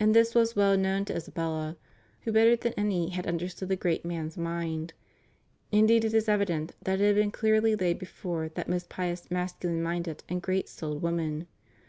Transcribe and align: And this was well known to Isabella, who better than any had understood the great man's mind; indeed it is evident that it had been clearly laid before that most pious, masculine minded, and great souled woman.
And 0.00 0.16
this 0.16 0.34
was 0.34 0.56
well 0.56 0.76
known 0.76 1.04
to 1.04 1.14
Isabella, 1.14 1.76
who 2.22 2.32
better 2.32 2.56
than 2.56 2.72
any 2.76 3.10
had 3.10 3.24
understood 3.24 3.68
the 3.68 3.76
great 3.76 4.04
man's 4.04 4.36
mind; 4.36 4.94
indeed 5.70 6.04
it 6.04 6.12
is 6.12 6.28
evident 6.28 6.74
that 6.82 7.00
it 7.00 7.06
had 7.06 7.14
been 7.14 7.30
clearly 7.30 7.76
laid 7.76 8.00
before 8.00 8.48
that 8.48 8.68
most 8.68 8.88
pious, 8.88 9.30
masculine 9.30 9.80
minded, 9.80 10.24
and 10.28 10.42
great 10.42 10.68
souled 10.68 11.02
woman. 11.02 11.46